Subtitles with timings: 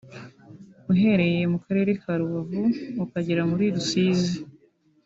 [0.91, 2.61] uhereye mu karere ka Rubavu
[3.03, 4.35] ukagera muri Rusizi